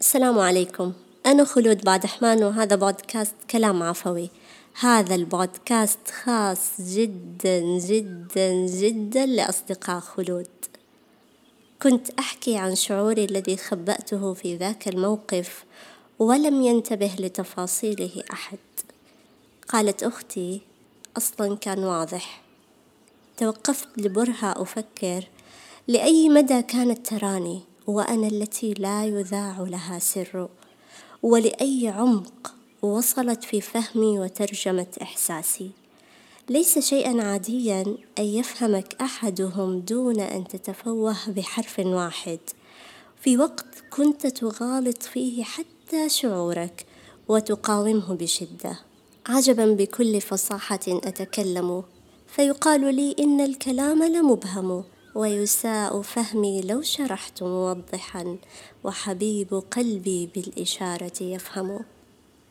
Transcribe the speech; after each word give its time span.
السلام 0.00 0.38
عليكم. 0.38 0.92
أنا 1.26 1.44
خلود 1.44 1.84
بعدحمان 1.84 2.44
وهذا 2.44 2.76
بودكاست 2.76 3.34
كلام 3.50 3.82
عفوي. 3.82 4.30
هذا 4.80 5.14
البودكاست 5.14 5.98
خاص 6.24 6.80
جدا 6.80 7.60
جدا 7.78 8.66
جدا 8.66 9.26
لأصدقاء 9.26 10.00
خلود. 10.00 10.46
كنت 11.82 12.10
أحكي 12.18 12.56
عن 12.56 12.74
شعوري 12.74 13.24
الذي 13.24 13.56
خبأته 13.56 14.34
في 14.34 14.56
ذاك 14.56 14.88
الموقف 14.88 15.64
ولم 16.18 16.62
ينتبه 16.62 17.14
لتفاصيله 17.18 18.22
أحد. 18.32 18.58
قالت 19.68 20.02
أختي 20.02 20.60
أصلا 21.16 21.56
كان 21.56 21.78
واضح. 21.78 22.42
توقفت 23.36 23.88
لبرهة 23.96 24.62
أفكر 24.62 25.24
لأي 25.88 26.28
مدى 26.28 26.62
كانت 26.62 27.06
تراني؟ 27.06 27.67
وأنا 27.88 28.26
التي 28.26 28.74
لا 28.74 29.04
يذاع 29.04 29.60
لها 29.60 29.98
سر. 29.98 30.48
ولأي 31.22 31.88
عمق 31.88 32.54
وصلت 32.82 33.44
في 33.44 33.60
فهمي 33.60 34.18
وترجمة 34.18 34.86
إحساسي. 35.02 35.70
ليس 36.48 36.78
شيئا 36.78 37.22
عاديا 37.22 37.96
أن 38.18 38.24
يفهمك 38.24 38.96
أحدهم 39.00 39.80
دون 39.80 40.20
أن 40.20 40.48
تتفوه 40.48 41.16
بحرف 41.28 41.78
واحد. 41.78 42.38
في 43.20 43.38
وقت 43.38 43.84
كنت 43.90 44.26
تغالط 44.26 45.02
فيه 45.02 45.44
حتى 45.44 46.08
شعورك 46.08 46.86
وتقاومه 47.28 48.14
بشدة. 48.14 48.78
عجبا 49.26 49.66
بكل 49.66 50.20
فصاحة 50.20 50.80
أتكلم. 50.88 51.84
فيقال 52.26 52.94
لي 52.94 53.16
إن 53.18 53.40
الكلام 53.40 54.02
لمبهم. 54.02 54.84
ويساء 55.18 56.02
فهمي 56.02 56.60
لو 56.60 56.82
شرحت 56.82 57.42
موضحا 57.42 58.36
وحبيب 58.84 59.62
قلبي 59.70 60.30
بالإشارة 60.34 61.22
يفهم. 61.22 61.80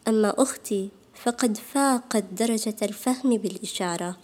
أما 0.07 0.33
أختي 0.37 0.89
فقد 1.23 1.57
فاقت 1.57 2.23
درجة 2.23 2.75
الفهم 2.81 3.37
بالإشارة 3.37 4.17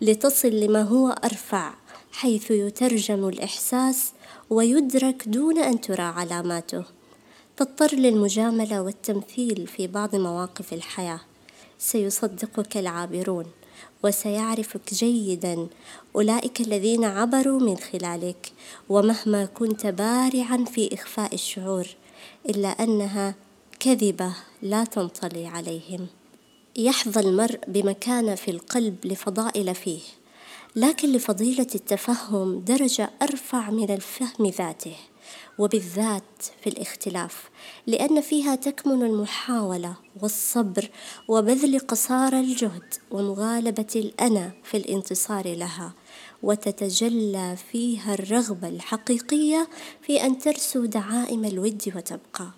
لتصل 0.00 0.48
لما 0.48 0.82
هو 0.82 1.08
أرفع 1.08 1.74
حيث 2.12 2.50
يترجم 2.50 3.28
الإحساس 3.28 4.12
ويدرك 4.50 5.28
دون 5.28 5.58
أن 5.58 5.80
ترى 5.80 6.02
علاماته. 6.02 6.84
تضطر 7.56 7.94
للمجاملة 7.94 8.82
والتمثيل 8.82 9.66
في 9.66 9.86
بعض 9.86 10.16
مواقف 10.16 10.72
الحياة. 10.72 11.20
سيصدقك 11.78 12.76
العابرون. 12.76 13.46
وسيعرفك 14.04 14.94
جيدا. 14.94 15.66
أولئك 16.16 16.60
الذين 16.60 17.04
عبروا 17.04 17.60
من 17.60 17.76
خلالك 17.76 18.52
ومهما 18.88 19.44
كنت 19.44 19.86
بارعا 19.86 20.64
في 20.64 20.94
إخفاء 20.94 21.34
الشعور 21.34 21.86
إلا 22.48 22.68
أنها 22.68 23.34
كذبة 23.80 24.34
لا 24.62 24.84
تنطلي 24.84 25.46
عليهم. 25.46 26.06
يحظى 26.76 27.20
المرء 27.20 27.60
بمكانة 27.68 28.34
في 28.34 28.50
القلب 28.50 28.96
لفضائل 29.04 29.74
فيه 29.74 30.00
لكن 30.76 31.12
لفضيلة 31.12 31.66
التفهم 31.74 32.60
درجة 32.60 33.10
أرفع 33.22 33.70
من 33.70 33.90
الفهم 33.90 34.46
ذاته. 34.46 34.96
وبالذات 35.58 36.42
في 36.62 36.70
الاختلاف 36.70 37.50
لأن 37.86 38.20
فيها 38.20 38.54
تكمن 38.54 39.02
المحاولة 39.02 39.94
والصبر 40.22 40.90
وبذل 41.28 41.78
قصارى 41.78 42.40
الجهد 42.40 42.94
ومغالبة 43.10 43.92
الأنا 43.96 44.52
في 44.64 44.76
الانتصار 44.76 45.54
لها 45.54 45.92
وتتجلى 46.42 47.56
فيها 47.72 48.14
الرغبة 48.14 48.68
الحقيقية 48.68 49.68
في 50.02 50.24
أن 50.24 50.38
ترسو 50.38 50.84
دعائم 50.84 51.44
الود 51.44 51.92
وتبقى. 51.96 52.50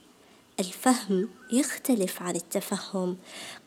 الفهم 0.60 1.28
يختلف 1.52 2.22
عن 2.22 2.36
التفهم 2.36 3.16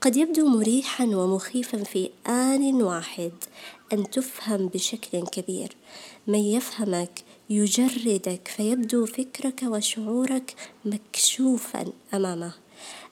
قد 0.02 0.16
يبدو 0.16 0.48
مريحا 0.48 1.06
ومخيفا 1.06 1.84
في 1.84 2.10
آن 2.28 2.84
واحد 2.84 3.32
أن 3.94 4.10
تفهم 4.10 4.68
بشكل 4.68 5.28
كبير 5.28 5.76
من 6.28 6.40
يفهمك 6.40 7.24
يجردك 7.50 8.48
فيبدو 8.56 9.06
فكرك 9.06 9.64
وشعورك 9.64 10.54
مكشوفا 10.86 11.86
أمامه. 12.14 12.54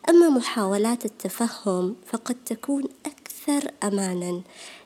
أما 0.10 0.30
محاولات 0.30 1.06
التفهم 1.06 1.96
فقد 2.06 2.36
تكون 2.46 2.84
أكثر 3.06 3.72
امانا 3.84 4.42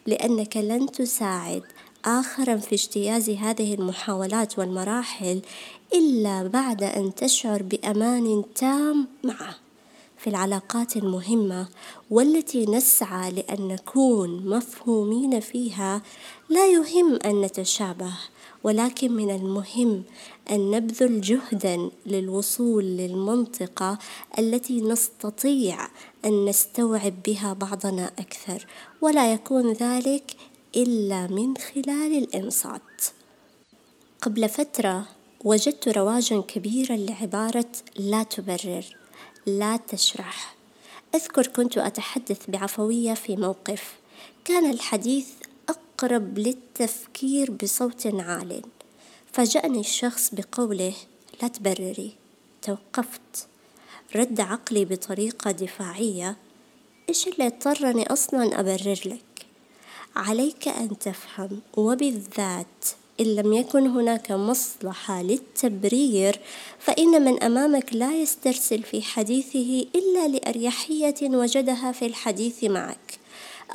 لأنك 0.05 0.57
لن 0.57 0.91
تساعد 0.91 1.63
اخرا 2.05 2.55
في 2.55 2.75
اجتياز 2.75 3.29
هذه 3.29 3.73
المحاولات 3.73 4.59
والمراحل 4.59 5.41
إلا 5.93 6.47
بعد 6.47 6.83
أن 6.83 7.15
تشعر 7.15 7.63
بأمان 7.63 8.43
تام 8.55 9.07
معه. 9.23 9.55
في 10.17 10.29
العلاقات 10.29 10.97
المهمة 10.97 11.67
والتي 12.11 12.65
نسعى 12.65 13.31
لأن 13.31 13.67
نكون 13.67 14.49
مفهومين 14.49 15.39
فيها 15.39 16.01
لا 16.49 16.67
يهم 16.67 17.19
أن 17.25 17.41
نتشابه. 17.41 18.13
ولكن 18.63 19.11
من 19.11 19.35
المهم 19.35 20.03
أن 20.51 20.71
نبذل 20.71 21.21
جهدا 21.21 21.89
للوصول 22.05 22.83
للمنطقة 22.83 23.97
التي 24.39 24.81
نستطيع 24.81 25.87
أن 26.25 26.45
نستوعب 26.45 27.13
بها 27.25 27.53
بعضنا 27.53 28.11
أكثر 28.19 28.65
ولا 29.01 29.33
يكون 29.33 29.73
ذلك 29.73 30.35
إلا 30.75 31.27
من 31.27 31.57
خلال 31.57 32.17
الإنصات. 32.17 33.01
قبل 34.21 34.49
فترة 34.49 35.05
وجدت 35.43 35.89
رواجا 35.89 36.41
كبيرا 36.41 36.95
لعبارة 36.95 37.71
لا 37.97 38.23
تبرر 38.23 38.85
لا 39.45 39.77
تشرح. 39.77 40.55
أذكر 41.15 41.47
كنت 41.47 41.77
أتحدث 41.77 42.49
بعفوية 42.49 43.13
في 43.13 43.35
موقف. 43.35 43.95
كان 44.45 44.69
الحديث 44.71 45.27
أقرب 45.97 46.39
للتفكير 46.39 47.51
بصوت 47.51 48.07
عال. 48.07 48.61
فاجأني 49.33 49.79
الشخص 49.79 50.31
بقوله 50.33 50.93
لا 51.41 51.47
تبرري 51.47 52.11
توقفت. 52.61 53.47
رد 54.15 54.41
عقلي 54.41 54.85
بطريقة 54.85 55.51
دفاعية. 55.51 56.35
إيش 57.09 57.27
اللي 57.27 57.47
اضطرني 57.47 58.13
أصلا 58.13 58.59
أبرر 58.59 58.99
لك؟ 59.05 59.45
عليك 60.15 60.67
أن 60.67 60.99
تفهم 60.99 61.61
وبالذات 61.77 62.85
إن 63.19 63.25
لم 63.35 63.53
يكن 63.53 63.87
هناك 63.87 64.31
مصلحة 64.31 65.21
للتبرير 65.21 66.39
فإن 66.79 67.21
من 67.25 67.43
أمامك 67.43 67.93
لا 67.93 68.21
يسترسل 68.21 68.83
في 68.83 69.01
حديثه 69.01 69.85
إلا 69.95 70.27
لأريحية 70.27 71.15
وجدها 71.21 71.91
في 71.91 72.05
الحديث 72.05 72.63
معك 72.63 73.19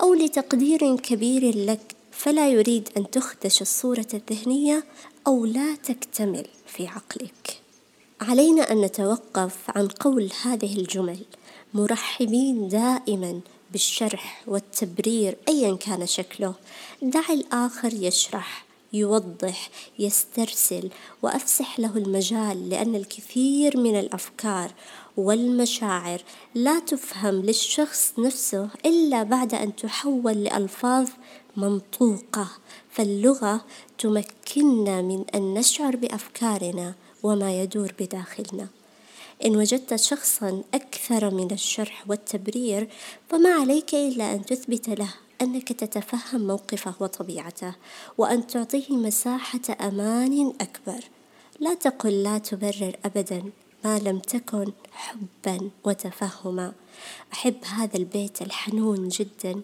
أو 0.01 0.15
لتقدير 0.15 0.97
كبير 0.97 1.57
لك 1.57 1.92
فلا 2.23 2.49
يريد 2.49 2.89
أن 2.97 3.11
تخدش 3.11 3.63
الصورة 3.63 4.07
الذهنية 4.15 4.85
أو 5.27 5.45
لا 5.45 5.75
تكتمل 5.75 6.47
في 6.67 6.87
عقلك. 6.87 7.61
علينا 8.21 8.73
أن 8.73 8.81
نتوقف 8.81 9.57
عن 9.69 9.89
قول 9.89 10.31
هذه 10.43 10.77
الجمل 10.77 11.19
مرحبين 11.75 12.69
دائما 12.69 13.41
بالشرح 13.73 14.43
والتبرير 14.47 15.37
أيا 15.49 15.77
كان 15.77 16.07
شكله. 16.07 16.55
دع 17.03 17.25
الآخر 17.31 17.93
يشرح 17.93 18.65
يوضح 18.93 19.71
يسترسل 19.99 20.91
وأفسح 21.23 21.81
له 21.81 21.97
المجال 21.97 22.71
لأن 22.71 22.95
الكثير 22.95 23.77
من 23.77 23.99
الأفكار 23.99 24.71
والمشاعر 25.17 26.23
لا 26.55 26.79
تفهم 26.79 27.35
للشخص 27.35 28.13
نفسه 28.19 28.69
إلا 28.87 29.23
بعد 29.23 29.55
أن 29.55 29.77
تحول 29.77 30.45
لألفاظ 30.45 31.09
منطوقة 31.57 32.49
فاللغة 32.91 33.65
تمكننا 33.99 35.03
من 35.03 35.25
أن 35.35 35.55
نشعر 35.55 35.97
بأفكارنا 35.97 36.95
وما 37.23 37.63
يدور 37.63 37.93
بداخلنا. 38.01 38.69
إن 39.45 39.57
وجدت 39.57 39.95
شخصا 39.95 40.63
أكثر 40.75 41.35
من 41.35 41.51
الشرح 41.51 42.05
والتبرير 42.09 42.89
فما 43.29 43.51
عليك 43.51 43.95
إلا 43.95 44.35
أن 44.35 44.45
تثبت 44.45 44.89
له 44.89 45.15
أنك 45.43 45.73
تتفهم 45.73 46.47
موقفه 46.47 46.95
وطبيعته 47.01 47.75
وأن 48.19 48.47
تعطيه 48.47 48.97
مساحة 48.97 49.61
أمان 49.81 50.53
أكبر. 50.61 51.05
لا 51.61 51.75
تقل 51.75 52.23
لا 52.23 52.39
تبرر 52.39 52.97
أبدا. 53.05 53.43
ما 53.85 53.99
لم 53.99 54.19
تكن 54.19 54.73
حبا 54.93 55.71
وتفهما. 55.85 56.73
أحب 57.33 57.57
هذا 57.65 57.97
البيت 57.97 58.43
الحنون 58.43 59.09
جدا. 59.09 59.63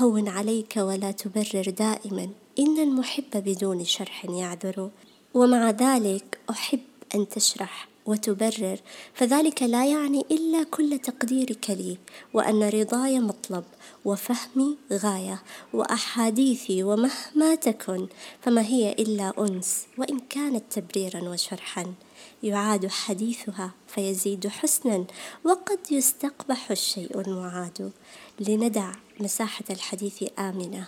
هون 0.00 0.28
عليك 0.28 0.74
ولا 0.76 1.10
تبرر 1.10 1.70
دائما. 1.70 2.28
إن 2.58 2.78
المحب 2.78 3.30
بدون 3.34 3.84
شرح 3.84 4.24
يعذر. 4.24 4.90
ومع 5.34 5.70
ذلك 5.70 6.38
أحب 6.50 6.80
أن 7.14 7.28
تشرح. 7.28 7.88
وتبرر 8.06 8.78
فذلك 9.14 9.62
لا 9.62 9.86
يعني 9.86 10.24
إلا 10.30 10.62
كل 10.64 10.98
تقديرك 10.98 11.70
لي 11.70 11.98
وأن 12.34 12.62
رضاي 12.68 13.20
مطلب 13.20 13.64
وفهمي 14.04 14.76
غاية 14.92 15.42
وأحاديثي 15.72 16.82
ومهما 16.82 17.54
تكن 17.54 18.06
فما 18.40 18.62
هي 18.62 18.92
إلا 18.92 19.32
أنس 19.38 19.86
وإن 19.98 20.18
كانت 20.18 20.64
تبريرا 20.70 21.28
وشرحا. 21.28 21.94
يعاد 22.42 22.86
حديثها 22.86 23.70
فيزيد 23.88 24.48
حسنا 24.48 25.04
وقد 25.44 25.78
يستقبح 25.90 26.70
الشيء 26.70 27.20
المعاد. 27.20 27.92
لندع 28.40 28.92
مساحة 29.20 29.64
الحديث 29.70 30.24
آمنة 30.38 30.86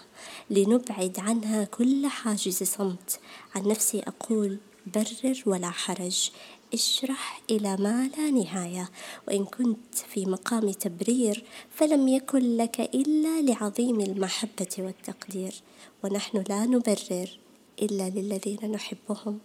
لنبعد 0.51 1.17
عنها 1.19 1.65
كل 1.65 2.07
حاجز 2.07 2.63
صمت. 2.63 3.21
عن 3.55 3.69
نفسي 3.69 4.03
أقول 4.07 4.59
برر 4.87 5.43
ولا 5.47 5.71
حرج. 5.71 6.31
اشرح 6.75 7.43
إلى 7.51 7.77
ما 7.77 8.11
لا 8.19 8.31
نهاية. 8.31 8.91
وإن 9.29 9.45
كنت 9.45 9.95
في 9.95 10.27
مقام 10.27 10.71
تبرير 10.71 11.45
فلم 11.71 12.09
يكن 12.09 12.57
لك 12.57 12.81
إلا 12.81 13.43
لعظيم 13.43 14.01
المحبة 14.01 14.69
والتقدير. 14.79 15.55
ونحن 16.05 16.45
لا 16.49 16.65
نبرر 16.65 17.29
إلا 17.83 18.11
للذين 18.11 18.73
نحبهم. 18.73 19.39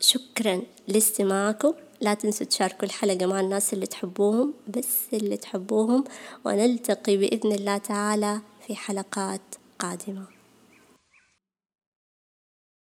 شكرا 0.00 0.62
لاستماعكم. 0.88 1.72
لا 2.00 2.14
تنسوا 2.14 2.46
تشاركوا 2.46 2.84
الحلقة 2.84 3.26
مع 3.26 3.40
الناس 3.40 3.74
اللي 3.74 3.86
تحبوهم 3.86 4.54
بس 4.68 4.96
اللي 5.12 5.36
تحبوهم. 5.36 6.04
ونلتقي 6.44 7.16
بإذن 7.16 7.52
الله 7.52 7.78
تعالى 7.78 8.40
في 8.66 8.76
حلقات 8.76 9.40
قادمة. 9.78 10.35